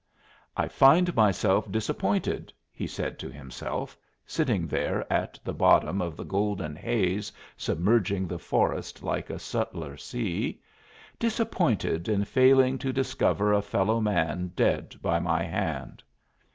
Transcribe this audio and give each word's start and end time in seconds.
"I 0.57 0.67
find 0.67 1.15
myself 1.15 1.71
disappointed," 1.71 2.51
he 2.71 2.87
said 2.87 3.19
to 3.19 3.29
himself, 3.29 3.95
sitting 4.25 4.65
there 4.65 5.05
at 5.13 5.39
the 5.43 5.53
bottom 5.53 6.01
of 6.01 6.17
the 6.17 6.23
golden 6.23 6.75
haze 6.75 7.31
submerging 7.55 8.27
the 8.27 8.39
forest 8.39 9.03
like 9.03 9.29
a 9.29 9.37
subtler 9.37 9.97
sea 9.97 10.59
"disappointed 11.19 12.09
in 12.09 12.25
failing 12.25 12.79
to 12.79 12.91
discover 12.91 13.53
a 13.53 13.61
fellow 13.61 14.01
man 14.01 14.51
dead 14.55 14.95
by 15.03 15.19
my 15.19 15.43
hand! 15.43 16.01